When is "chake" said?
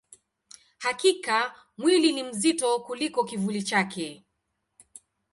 3.63-4.25